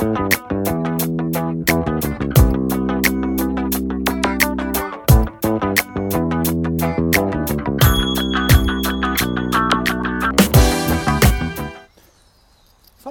[0.00, 0.08] Fala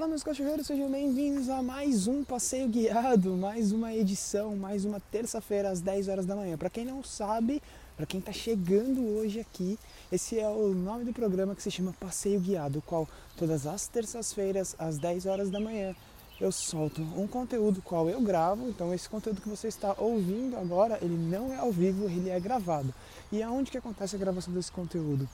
[0.07, 5.69] meus cachorreiros, sejam bem-vindos a mais um passeio guiado, mais uma edição, mais uma terça-feira
[5.69, 6.57] às 10 horas da manhã.
[6.57, 7.61] Para quem não sabe,
[7.95, 9.77] para quem está chegando hoje aqui,
[10.11, 13.87] esse é o nome do programa que se chama Passeio Guiado, o qual todas as
[13.87, 15.95] terças-feiras às 10 horas da manhã
[16.39, 20.97] eu solto um conteúdo qual eu gravo, então esse conteúdo que você está ouvindo agora,
[21.01, 22.93] ele não é ao vivo, ele é gravado.
[23.31, 25.27] E aonde que acontece a gravação desse conteúdo?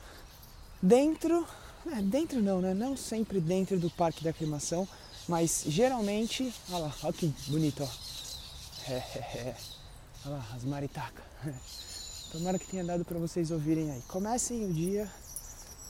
[0.81, 1.45] Dentro
[1.91, 2.73] é, dentro não, né?
[2.73, 4.87] Não sempre dentro do parque da aclimação,
[5.27, 6.51] mas geralmente.
[6.71, 7.87] Olha lá, olha que bonito, ó.
[10.25, 11.23] Olha lá, as maritacas.
[12.31, 14.01] Tomara que tenha dado para vocês ouvirem aí.
[14.07, 15.09] Comecem o dia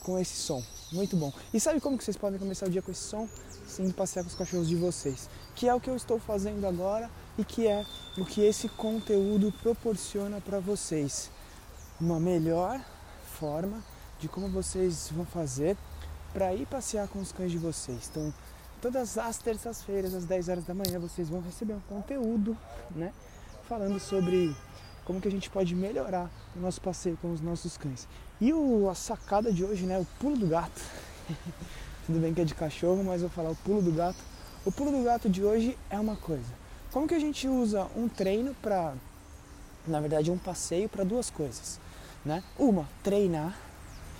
[0.06, 1.32] com esse som, muito bom.
[1.52, 3.28] E sabe como que vocês podem começar o dia com esse som?
[3.66, 5.28] Sim, passear com os cachorros de vocês.
[5.56, 7.84] Que é o que eu estou fazendo agora e que é
[8.16, 11.28] o que esse conteúdo proporciona para vocês.
[12.00, 12.80] Uma melhor
[13.36, 13.82] forma
[14.20, 15.76] de como vocês vão fazer
[16.32, 18.08] para ir passear com os cães de vocês.
[18.08, 18.32] Então,
[18.80, 22.56] todas as terças-feiras, às 10 horas da manhã, vocês vão receber um conteúdo,
[22.94, 23.12] né?
[23.68, 24.54] Falando sobre
[25.04, 28.06] como que a gente pode melhorar o nosso passeio com os nossos cães.
[28.40, 29.98] E o, a sacada de hoje, né?
[29.98, 30.82] O pulo do gato.
[32.06, 34.18] Tudo bem que é de cachorro, mas vou falar o pulo do gato.
[34.64, 36.52] O pulo do gato de hoje é uma coisa.
[36.92, 38.94] Como que a gente usa um treino para,
[39.86, 41.80] na verdade, um passeio para duas coisas,
[42.24, 42.42] né?
[42.58, 43.56] Uma, treinar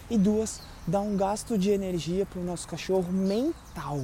[0.08, 4.00] e duas, dar um gasto de energia para o nosso cachorro mental.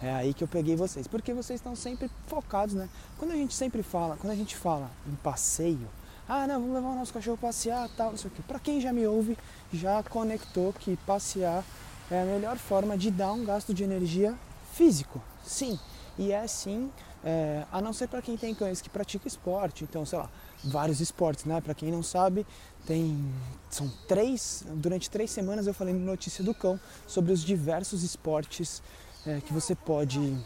[0.00, 2.88] É aí que eu peguei vocês, porque vocês estão sempre focados, né?
[3.18, 5.88] Quando a gente sempre fala, quando a gente fala em passeio,
[6.28, 8.42] ah, não, vamos levar o nosso cachorro passear, tal, não sei o quê.
[8.46, 9.36] Para quem já me ouve,
[9.72, 11.64] já conectou que passear
[12.10, 14.34] é a melhor forma de dar um gasto de energia
[14.74, 15.22] físico.
[15.42, 15.78] Sim,
[16.18, 16.90] e é sim,
[17.24, 20.30] é, a não ser para quem tem cães que pratica esporte, então, sei lá,
[20.62, 21.60] vários esportes, né?
[21.62, 22.46] Para quem não sabe,
[22.86, 23.24] tem
[23.70, 28.82] são três durante três semanas eu falei no notícia do cão sobre os diversos esportes
[29.26, 30.36] é, que você pode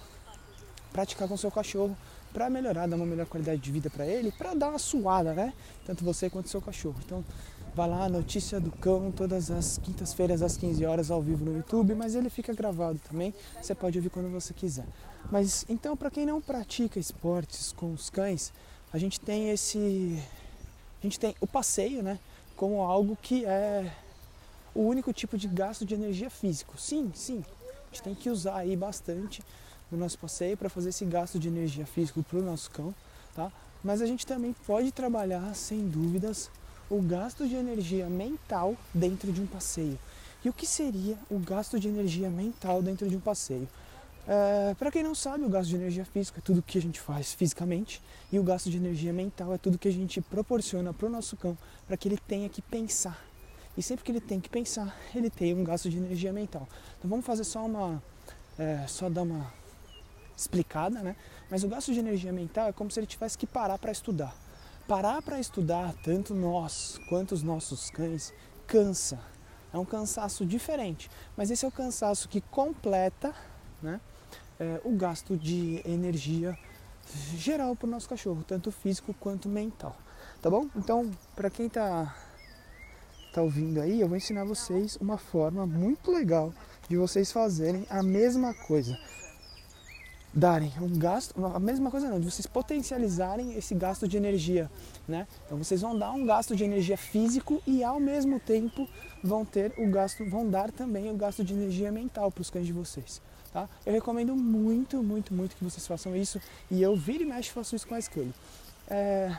[0.92, 1.96] praticar com seu cachorro
[2.32, 5.52] para melhorar, dar uma melhor qualidade de vida para ele, para dar uma suada, né?
[5.84, 6.96] Tanto você quanto seu cachorro.
[7.04, 7.24] Então,
[7.74, 11.94] vai lá, notícia do cão, todas as quintas-feiras às 15 horas ao vivo no YouTube,
[11.94, 13.34] mas ele fica gravado também.
[13.60, 14.86] Você pode ouvir quando você quiser.
[15.30, 18.52] Mas então, para quem não pratica esportes com os cães,
[18.92, 20.22] a gente tem esse
[21.00, 22.18] a gente tem o passeio, né,
[22.56, 23.92] como algo que é
[24.72, 26.78] o único tipo de gasto de energia físico.
[26.78, 27.44] Sim, sim.
[27.68, 29.42] A gente tem que usar aí bastante
[29.92, 32.94] no nosso passeio para fazer esse gasto de energia físico para o nosso cão,
[33.34, 33.52] tá?
[33.84, 36.50] Mas a gente também pode trabalhar, sem dúvidas,
[36.90, 39.98] o gasto de energia mental dentro de um passeio.
[40.44, 43.68] E o que seria o gasto de energia mental dentro de um passeio?
[44.26, 47.00] É, para quem não sabe, o gasto de energia física é tudo que a gente
[47.00, 48.00] faz fisicamente
[48.30, 51.36] e o gasto de energia mental é tudo que a gente proporciona para o nosso
[51.36, 53.24] cão para que ele tenha que pensar.
[53.76, 56.68] E sempre que ele tem que pensar, ele tem um gasto de energia mental.
[56.98, 58.02] Então vamos fazer só uma,
[58.58, 59.52] é, só dar uma
[60.36, 61.16] explicada, né?
[61.50, 64.34] Mas o gasto de energia mental é como se ele tivesse que parar para estudar.
[64.88, 68.32] Parar para estudar, tanto nós quanto os nossos cães,
[68.66, 69.18] cansa.
[69.72, 73.34] É um cansaço diferente, mas esse é o cansaço que completa,
[73.82, 74.00] né?
[74.62, 76.56] é, o gasto de energia
[77.36, 79.96] geral para o nosso cachorro, tanto físico quanto mental.
[80.40, 80.68] Tá bom?
[80.76, 82.14] Então, para quem está
[83.32, 86.52] tá ouvindo aí, eu vou ensinar vocês uma forma muito legal
[86.88, 88.96] de vocês fazerem a mesma coisa.
[90.34, 94.70] Darem um gasto, a mesma coisa não, de vocês potencializarem esse gasto de energia,
[95.06, 95.28] né?
[95.44, 98.88] Então vocês vão dar um gasto de energia físico e ao mesmo tempo
[99.22, 102.66] vão ter o gasto, vão dar também o gasto de energia mental para os cães
[102.66, 103.20] de vocês.
[103.52, 103.68] Tá?
[103.84, 107.76] Eu recomendo muito, muito, muito que vocês façam isso e eu viro e mexe faço
[107.76, 108.32] isso com a Scully.
[108.88, 109.36] É...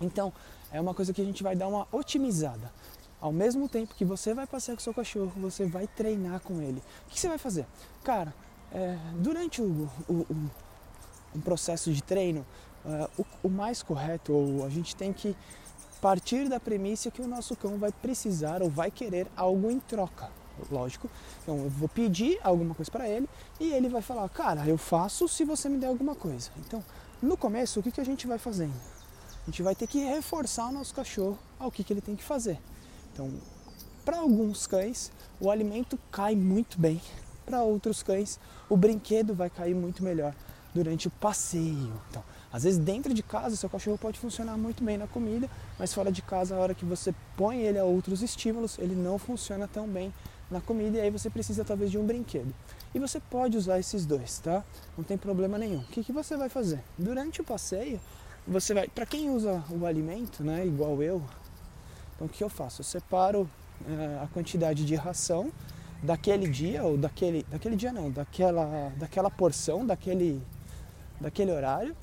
[0.00, 0.32] Então,
[0.72, 2.72] é uma coisa que a gente vai dar uma otimizada.
[3.20, 6.60] Ao mesmo tempo que você vai passear com o seu cachorro, você vai treinar com
[6.60, 6.82] ele.
[7.06, 7.64] O que você vai fazer?
[8.02, 8.34] Cara,
[8.74, 10.26] é, durante o, o,
[11.34, 12.44] o, processo de treino,
[12.84, 15.36] é, o, o mais correto, ou a gente tem que
[16.00, 20.30] partir da premissa que o nosso cão vai precisar ou vai querer algo em troca
[20.70, 21.08] lógico.
[21.42, 25.28] Então eu vou pedir alguma coisa para ele e ele vai falar, cara, eu faço
[25.28, 26.50] se você me der alguma coisa.
[26.58, 26.84] Então,
[27.20, 28.74] no começo, o que, que a gente vai fazendo?
[29.42, 32.22] A gente vai ter que reforçar o nosso cachorro ao que, que ele tem que
[32.22, 32.58] fazer.
[33.12, 33.32] Então,
[34.04, 35.10] para alguns cães,
[35.40, 37.00] o alimento cai muito bem.
[37.44, 40.34] Para outros cães, o brinquedo vai cair muito melhor
[40.74, 41.92] durante o passeio.
[42.10, 42.22] Então,
[42.52, 45.48] às vezes dentro de casa, seu cachorro pode funcionar muito bem na comida,
[45.78, 49.18] mas fora de casa, a hora que você põe ele a outros estímulos, ele não
[49.18, 50.12] funciona tão bem
[50.50, 52.54] na comida e aí você precisa talvez de um brinquedo.
[52.94, 54.62] E você pode usar esses dois, tá?
[54.96, 55.80] Não tem problema nenhum.
[55.80, 56.80] O que, que você vai fazer?
[56.98, 57.98] Durante o passeio,
[58.46, 58.88] você vai.
[58.88, 60.66] Para quem usa o alimento, né?
[60.66, 61.22] Igual eu,
[62.14, 62.82] então o que eu faço?
[62.82, 63.48] Eu separo
[63.88, 65.50] é, a quantidade de ração
[66.02, 70.42] daquele dia ou daquele, daquele dia não, daquela, daquela porção, daquele,
[71.20, 71.96] daquele horário.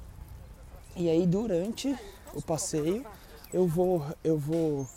[0.95, 1.95] E aí durante
[2.33, 3.05] o passeio
[3.53, 4.87] eu vou, eu vou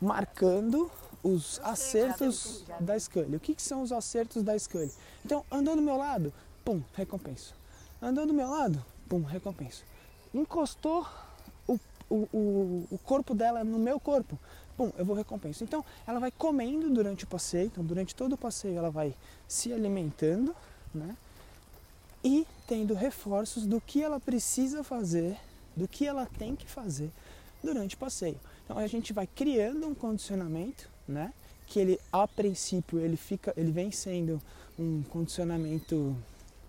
[0.00, 0.90] marcando
[1.22, 3.36] os acertos da Scully.
[3.36, 4.92] O que, que são os acertos da Scully?
[5.24, 6.32] Então, andou do meu lado,
[6.64, 7.54] pum, recompenso.
[8.00, 9.84] Andou do meu lado, pum, recompenso.
[10.32, 11.06] Encostou
[11.66, 11.78] o,
[12.08, 14.38] o, o corpo dela no meu corpo,
[14.78, 15.64] pum, eu vou recompenso.
[15.64, 19.12] Então, ela vai comendo durante o passeio, então durante todo o passeio ela vai
[19.48, 20.54] se alimentando,
[20.94, 21.16] né?
[22.22, 25.36] E tendo reforços do que ela precisa fazer,
[25.76, 27.10] do que ela tem que fazer
[27.62, 28.38] durante o passeio.
[28.64, 31.32] Então a gente vai criando um condicionamento, né?
[31.66, 34.40] Que ele a princípio ele fica, ele vem sendo
[34.78, 36.16] um condicionamento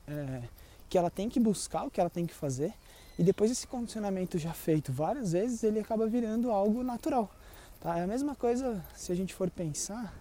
[0.08, 0.42] é,
[0.90, 2.74] que ela tem que buscar, o que ela tem que fazer,
[3.20, 7.30] e depois esse condicionamento já feito várias vezes, ele acaba virando algo natural.
[7.80, 7.98] Tá?
[7.98, 10.14] É a mesma coisa se a gente for pensar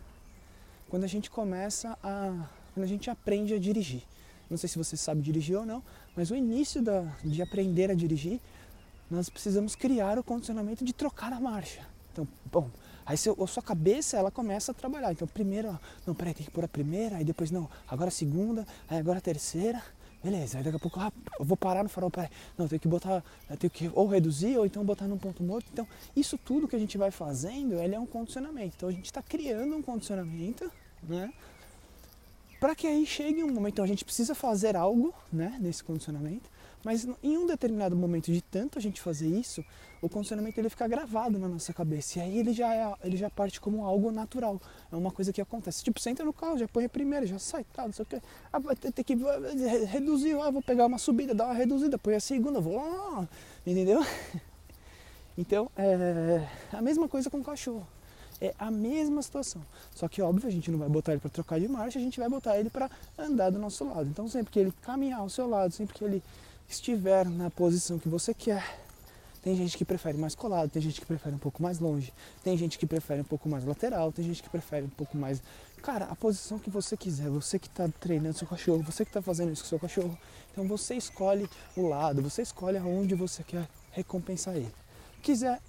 [0.89, 2.47] quando a gente começa a.
[2.75, 4.03] quando a gente aprende a dirigir.
[4.49, 5.83] Não sei se você sabe dirigir ou não,
[6.17, 8.41] mas o início da, de aprender a dirigir
[9.11, 11.81] nós precisamos criar o condicionamento de trocar a marcha.
[12.13, 12.69] Então, bom,
[13.07, 15.13] aí seu, a sua cabeça ela começa a trabalhar.
[15.13, 18.67] Então, primeiro, não, peraí, tem que pôr a primeira, aí depois não, agora a segunda,
[18.89, 19.83] aí agora a terceira.
[20.23, 22.29] Beleza, aí daqui a pouco ah, eu vou parar no farol, peraí.
[22.57, 23.23] Não, eu tenho que botar,
[23.59, 25.69] tenho que ou reduzir ou então botar num ponto morto.
[25.73, 25.87] Então,
[26.17, 28.75] isso tudo que a gente vai fazendo, ele é um condicionamento.
[28.77, 30.71] Então, a gente está criando um condicionamento,
[31.03, 31.33] né?
[32.59, 36.51] Para que aí chegue um momento, então a gente precisa fazer algo, né, nesse condicionamento
[36.85, 39.65] mas em um determinado momento de tanto a gente fazer isso,
[40.01, 42.19] o condicionamento ele fica gravado na nossa cabeça.
[42.19, 44.61] E aí ele já, é, ele já parte como algo natural.
[44.91, 45.83] É uma coisa que acontece.
[45.83, 48.07] Tipo, você entra no carro, já põe a primeira, já sai, tá, não sei o
[48.07, 48.21] que.
[48.53, 49.17] Ah, vai ter, ter que
[49.87, 53.29] reduzir, ah, vou pegar uma subida, dar uma reduzida, põe a segunda, vou lá.
[53.67, 54.01] Entendeu?
[55.41, 57.87] Então, é a mesma coisa com o cachorro.
[58.41, 59.63] É a mesma situação.
[59.95, 62.19] Só que, óbvio, a gente não vai botar ele para trocar de marcha, a gente
[62.19, 64.09] vai botar ele para andar do nosso lado.
[64.09, 66.21] Então, sempre que ele caminhar ao seu lado, sempre que ele
[66.69, 68.79] estiver na posição que você quer.
[69.43, 72.13] Tem gente que prefere mais colado, tem gente que prefere um pouco mais longe,
[72.43, 75.43] tem gente que prefere um pouco mais lateral, tem gente que prefere um pouco mais.
[75.83, 79.23] Cara, a posição que você quiser, você que está treinando seu cachorro, você que está
[79.23, 80.19] fazendo isso com seu cachorro.
[80.53, 84.71] Então você escolhe o lado, você escolhe aonde você quer recompensar ele.
[85.23, 85.61] Quiser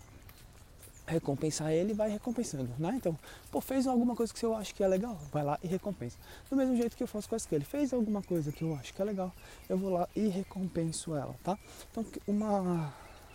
[1.10, 2.94] recompensar ele, vai recompensando, né?
[2.96, 3.18] Então,
[3.52, 6.18] pô, fez alguma coisa que eu acho que é legal, vai lá e recompensa.
[6.50, 8.94] Do mesmo jeito que eu faço com a ele fez alguma coisa que eu acho
[8.94, 9.34] que é legal,
[9.68, 11.58] eu vou lá e recompenso ela, tá?
[11.92, 12.94] Então, uma,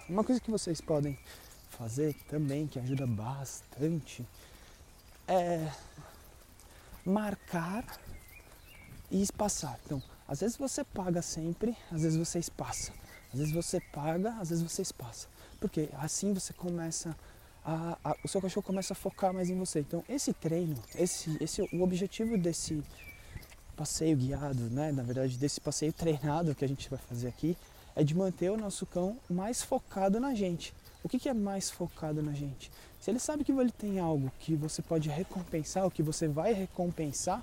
[0.08, 1.18] uma coisa que vocês podem
[1.70, 4.24] fazer também, que ajuda bastante,
[5.26, 5.70] é
[7.04, 7.84] marcar
[9.10, 9.78] e espaçar.
[9.84, 12.92] Então, às vezes você paga sempre, às vezes você espaça.
[13.32, 15.28] Às vezes você paga, às vezes você espaça.
[15.60, 17.14] Porque assim você começa a,
[17.64, 19.80] a, o seu cachorro começa a focar mais em você.
[19.80, 22.82] Então, esse treino, esse, esse o objetivo desse
[23.74, 27.56] passeio guiado, né, na verdade, desse passeio treinado que a gente vai fazer aqui,
[27.96, 30.74] é de manter o nosso cão mais focado na gente.
[31.02, 32.70] O que, que é mais focado na gente?
[33.00, 36.52] Se ele sabe que ele tem algo que você pode recompensar, o que você vai
[36.52, 37.42] recompensar,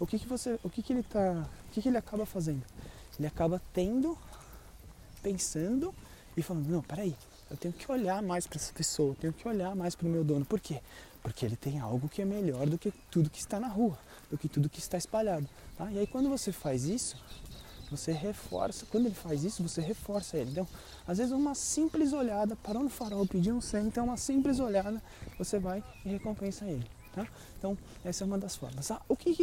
[0.00, 2.62] o que, que você, o que, que ele tá, o que, que ele acaba fazendo?
[3.18, 4.16] Ele acaba tendo,
[5.22, 5.94] pensando
[6.36, 7.14] e falando, não, peraí,
[7.52, 10.10] eu tenho que olhar mais para essa pessoa, eu tenho que olhar mais para o
[10.10, 10.42] meu dono.
[10.44, 10.80] Por quê?
[11.22, 13.98] Porque ele tem algo que é melhor do que tudo que está na rua,
[14.30, 15.46] do que tudo que está espalhado.
[15.76, 15.90] Tá?
[15.92, 17.14] E aí quando você faz isso,
[17.90, 20.50] você reforça, quando ele faz isso, você reforça ele.
[20.50, 20.66] Então,
[21.06, 25.00] às vezes uma simples olhada, parou no farol, pediu um 100, então uma simples olhada,
[25.38, 26.86] você vai e recompensa ele.
[27.12, 27.26] Tá?
[27.58, 28.90] Então, essa é uma das formas.
[28.90, 29.34] Ah, o que,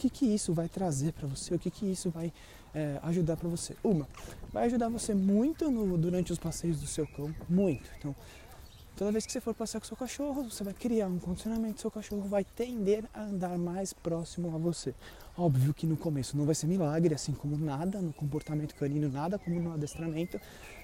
[0.00, 1.54] que, que, isso vai trazer para você?
[1.54, 2.32] O que, que isso vai
[2.74, 3.76] é, ajudar para você?
[3.84, 4.08] Uma,
[4.50, 7.88] vai ajudar você muito no, durante os passeios do seu cão, muito.
[7.98, 8.16] Então,
[8.96, 11.90] toda vez que você for passear com seu cachorro, você vai criar um condicionamento, seu
[11.90, 14.94] cachorro vai tender a andar mais próximo a você.
[15.36, 19.38] Óbvio que no começo não vai ser milagre, assim como nada no comportamento canino, nada
[19.38, 20.40] como no adestramento.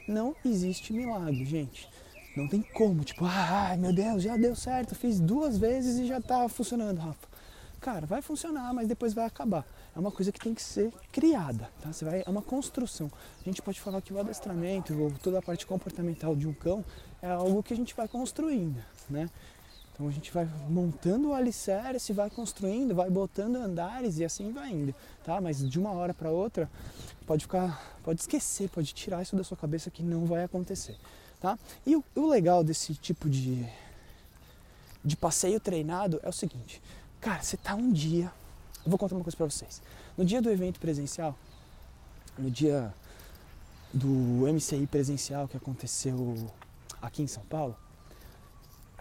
[0.06, 1.88] Não existe milagre, gente.
[2.36, 6.06] Não tem como, tipo, ah, ai meu Deus, já deu certo, fiz duas vezes e
[6.06, 7.28] já tá funcionando, Rafa.
[7.80, 9.64] Cara, vai funcionar, mas depois vai acabar.
[9.94, 11.92] É uma coisa que tem que ser criada, tá?
[11.92, 13.10] Você vai, é uma construção.
[13.40, 16.84] A gente pode falar que o adestramento, ou toda a parte comportamental de um cão,
[17.22, 19.28] é algo que a gente vai construindo, né?
[19.92, 24.70] Então a gente vai montando o alicerce, vai construindo, vai botando andares e assim vai
[24.70, 25.40] indo, tá?
[25.40, 26.68] Mas de uma hora para outra,
[27.24, 30.96] pode ficar, pode esquecer, pode tirar isso da sua cabeça que não vai acontecer.
[31.44, 31.58] Tá?
[31.84, 33.68] E o, o legal desse tipo de,
[35.04, 36.80] de passeio treinado é o seguinte,
[37.20, 38.32] cara, você tá um dia
[38.82, 39.82] Eu vou contar uma coisa para vocês.
[40.16, 41.36] No dia do evento presencial,
[42.38, 42.94] no dia
[43.92, 44.08] do
[44.50, 46.50] MCI presencial que aconteceu
[47.02, 47.76] aqui em São Paulo,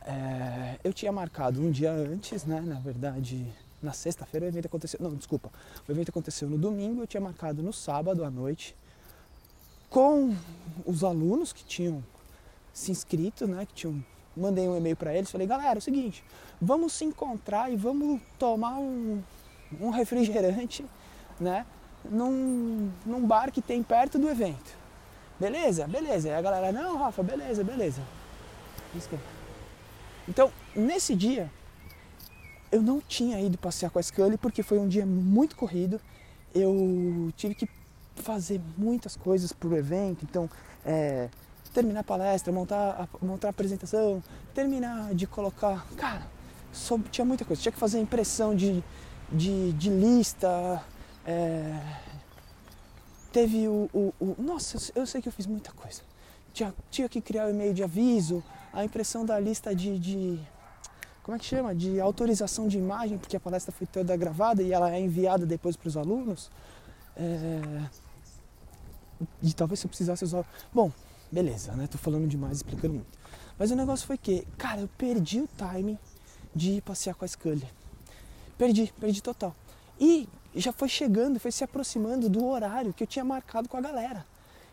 [0.01, 2.59] é, eu tinha marcado um dia antes, né?
[2.59, 3.47] Na verdade,
[3.81, 5.00] na sexta-feira o evento aconteceu.
[5.01, 5.50] Não, desculpa.
[5.88, 8.75] O evento aconteceu no domingo, eu tinha marcado no sábado à noite
[9.89, 10.35] com
[10.85, 12.03] os alunos que tinham
[12.73, 13.65] se inscrito, né?
[13.65, 14.03] Que tinham
[14.35, 16.23] mandei um e-mail para eles, falei, galera, é o seguinte,
[16.59, 19.21] vamos se encontrar e vamos tomar um,
[19.79, 20.85] um refrigerante,
[21.39, 21.65] né?
[22.03, 24.75] Num, num bar que tem perto do evento.
[25.39, 25.87] Beleza?
[25.87, 26.29] Beleza.
[26.29, 28.01] E a galera, não, Rafa, beleza, beleza.
[30.27, 31.49] Então, nesse dia,
[32.71, 35.99] eu não tinha ido passear com a Scully porque foi um dia muito corrido.
[36.53, 37.69] Eu tive que
[38.15, 40.49] fazer muitas coisas pro evento, então
[40.85, 41.29] é,
[41.73, 45.85] terminar a palestra, montar a, montar a apresentação, terminar de colocar.
[45.97, 46.25] Cara,
[46.71, 47.61] só, tinha muita coisa.
[47.61, 48.83] Tinha que fazer impressão de,
[49.31, 50.83] de, de lista.
[51.25, 51.79] É,
[53.31, 56.01] teve o, o, o, Nossa, eu sei que eu fiz muita coisa.
[56.53, 60.39] Tinha, tinha que criar o e-mail de aviso, a impressão da lista de, de.
[61.23, 61.73] Como é que chama?
[61.73, 65.75] De autorização de imagem, porque a palestra foi toda gravada e ela é enviada depois
[65.75, 66.51] para os alunos.
[67.15, 67.61] É,
[69.41, 70.45] e talvez eu precisasse usar.
[70.73, 70.91] Bom,
[71.33, 71.87] beleza, né?
[71.87, 73.17] Tô falando demais, explicando muito.
[73.57, 75.97] Mas o negócio foi que, cara, eu perdi o timing
[76.55, 77.67] de ir passear com a Scully.
[78.57, 79.55] Perdi, perdi total.
[79.99, 83.81] E já foi chegando, foi se aproximando do horário que eu tinha marcado com a
[83.81, 84.25] galera.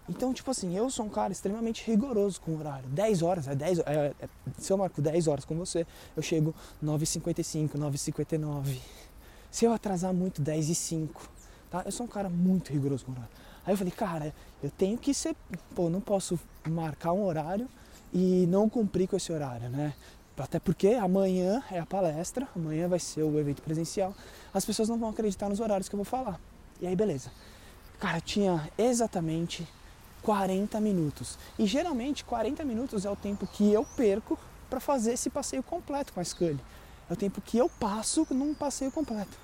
[0.09, 2.89] Então, tipo assim, eu sou um cara extremamente rigoroso com o horário.
[2.91, 5.87] 10 horas, é 10 é, é, se eu marco 10 horas com você,
[6.17, 8.77] eu chego 9h55, 9h59.
[9.51, 11.41] Se eu atrasar muito, 10 h 05
[11.71, 11.83] tá?
[11.87, 13.31] Eu sou um cara muito rigoroso com o horário.
[13.67, 15.37] Aí eu falei, cara, eu tenho que ser,
[15.75, 16.39] pô, não posso
[16.69, 17.69] marcar um horário
[18.13, 19.95] e não cumprir com esse horário, né?
[20.37, 24.15] Até porque amanhã é a palestra, amanhã vai ser o evento presencial.
[24.55, 26.41] As pessoas não vão acreditar nos horários que eu vou falar.
[26.81, 27.31] E aí, beleza.
[27.99, 29.69] Cara, tinha exatamente
[30.23, 31.39] 40 minutos.
[31.59, 34.39] E geralmente 40 minutos é o tempo que eu perco
[34.71, 36.61] para fazer esse passeio completo com a Scully.
[37.09, 39.37] É o tempo que eu passo num passeio completo.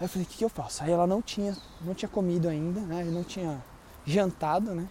[0.00, 0.82] Aí eu falei, o que, que eu faço?
[0.82, 3.04] Aí ela não tinha, não tinha comido ainda, né?
[3.04, 3.62] Não tinha
[4.06, 4.88] jantado, né?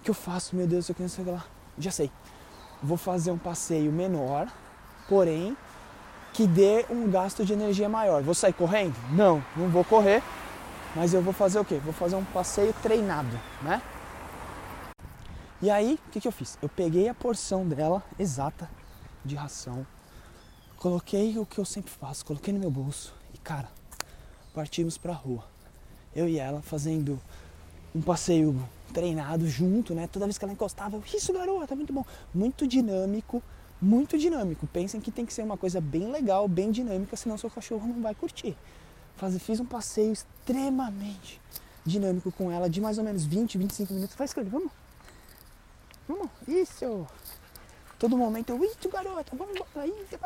[0.00, 0.56] O que eu faço?
[0.56, 1.44] Meu Deus, eu quero saber lá.
[1.78, 2.10] Já sei.
[2.82, 4.50] Vou fazer um passeio menor,
[5.06, 5.54] porém
[6.32, 8.22] que dê um gasto de energia maior.
[8.22, 8.94] Vou sair correndo?
[9.10, 10.22] Não, não vou correr.
[10.96, 11.76] Mas eu vou fazer o quê?
[11.76, 13.82] Vou fazer um passeio treinado, né?
[15.60, 16.56] E aí, o que, que eu fiz?
[16.62, 18.70] Eu peguei a porção dela exata
[19.22, 19.86] de ração,
[20.78, 23.68] coloquei o que eu sempre faço, coloquei no meu bolso e, cara,
[24.50, 25.44] partimos para a rua.
[26.14, 27.20] Eu e ela fazendo
[27.94, 28.56] um passeio
[28.92, 30.06] treinado junto, né?
[30.06, 32.04] Toda vez que ela encostava, eu, isso garota, muito bom.
[32.34, 33.42] Muito dinâmico,
[33.80, 34.66] muito dinâmico.
[34.66, 38.02] Pensem que tem que ser uma coisa bem legal, bem dinâmica, senão seu cachorro não
[38.02, 38.56] vai curtir.
[39.16, 41.40] Faz, fiz um passeio extremamente
[41.84, 44.16] dinâmico com ela, de mais ou menos 20, 25 minutos.
[44.16, 44.70] Faz com ele, vamos?
[46.08, 47.06] Vamos, isso!
[47.98, 50.18] Todo momento eu, isso garota, vamos, isso,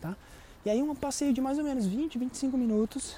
[0.00, 0.16] tá?
[0.64, 3.16] E aí um passeio de mais ou menos 20, 25 minutos.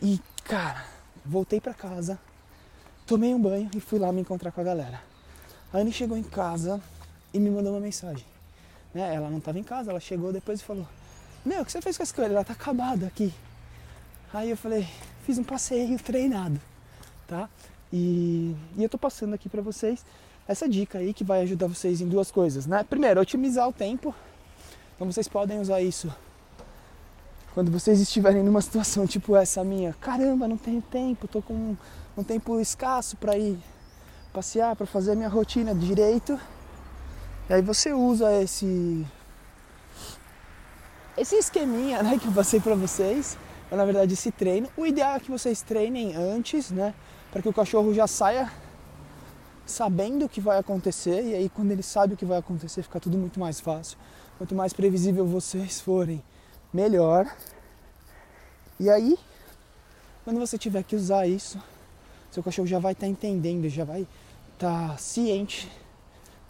[0.00, 0.84] E, cara,
[1.24, 2.18] voltei para casa,
[3.06, 5.02] tomei um banho e fui lá me encontrar com a galera.
[5.72, 6.80] A Anne chegou em casa
[7.34, 8.24] e me mandou uma mensagem.
[8.94, 9.14] Né?
[9.14, 10.86] Ela não estava em casa, ela chegou depois e falou:
[11.44, 12.28] Meu, o que você fez com a escolha?
[12.28, 13.34] Ela tá acabada aqui.
[14.32, 14.88] Aí eu falei:
[15.24, 16.58] Fiz um passeio treinado,
[17.26, 17.50] tá?
[17.92, 20.04] E, e eu tô passando aqui para vocês
[20.46, 22.82] essa dica aí que vai ajudar vocês em duas coisas, né?
[22.82, 24.14] Primeiro, otimizar o tempo
[24.98, 26.12] então vocês podem usar isso
[27.54, 29.94] quando vocês estiverem numa situação tipo essa minha.
[30.00, 31.76] Caramba, não tenho tempo, tô com
[32.16, 33.56] um tempo escasso para ir
[34.32, 36.36] passear, para fazer a minha rotina direito.
[37.48, 39.06] E aí você usa esse
[41.16, 43.38] esse esqueminha, né, que eu passei para vocês,
[43.70, 44.68] ou na verdade esse treino.
[44.76, 46.92] O ideal é que vocês treinem antes, né,
[47.30, 48.50] para que o cachorro já saia
[49.64, 52.98] sabendo o que vai acontecer e aí quando ele sabe o que vai acontecer fica
[52.98, 53.96] tudo muito mais fácil.
[54.38, 56.22] Quanto mais previsível vocês forem,
[56.72, 57.26] melhor.
[58.78, 59.18] E aí,
[60.22, 61.60] quando você tiver que usar isso,
[62.30, 64.06] seu cachorro já vai estar tá entendendo, já vai
[64.54, 65.68] estar tá ciente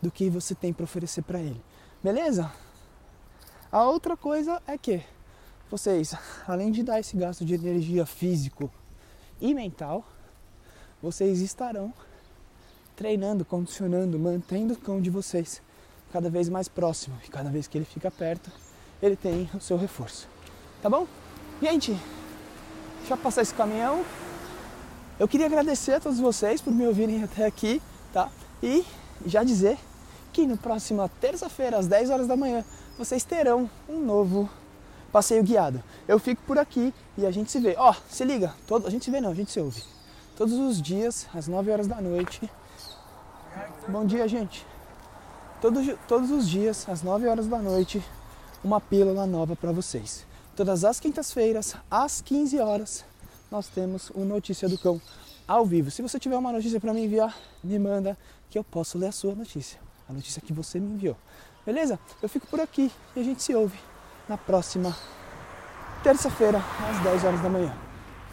[0.03, 1.61] do que você tem para oferecer para ele.
[2.05, 2.53] Beleza?
[3.73, 5.03] A outra coisa é que
[5.71, 6.15] vocês,
[6.47, 8.71] além de dar esse gasto de energia físico
[9.41, 10.05] e mental,
[11.01, 11.93] vocês estarão
[12.95, 15.63] treinando, condicionando, mantendo o cão de vocês
[16.13, 17.17] cada vez mais próximo.
[17.25, 18.51] E cada vez que ele fica perto,
[19.03, 20.29] ele tem o seu reforço.
[20.83, 21.07] Tá bom?
[21.63, 21.93] Gente,
[22.99, 24.05] deixa eu passar esse caminhão.
[25.19, 28.31] Eu queria agradecer a todos vocês por me ouvirem até aqui, tá?
[28.63, 28.85] E
[29.27, 29.77] já dizer
[30.33, 32.65] que no próxima terça-feira, às 10 horas da manhã,
[32.97, 34.49] vocês terão um novo
[35.11, 35.83] passeio guiado.
[36.07, 37.75] Eu fico por aqui e a gente se vê.
[37.77, 39.83] Ó, se liga, todo, a gente se vê não, a gente se ouve.
[40.37, 42.49] Todos os dias, às 9 horas da noite.
[43.89, 44.65] Bom dia, gente.
[45.61, 48.03] Todos, todos os dias, às 9 horas da noite,
[48.63, 50.25] uma pílula nova para vocês.
[50.55, 53.05] Todas as quintas-feiras, às 15 horas,
[53.51, 55.01] nós temos o Notícia do Cão
[55.49, 55.91] ao vivo.
[55.91, 58.17] Se você tiver uma notícia para me enviar, me manda
[58.49, 59.81] que eu posso ler a sua notícia.
[60.09, 61.17] A notícia que você me enviou.
[61.67, 61.99] Beleza?
[62.23, 63.79] Eu fico por aqui e a gente se ouve
[64.29, 64.97] na próxima
[66.05, 67.77] terça-feira, às 10 horas da manhã.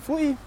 [0.04, 0.38] Fui!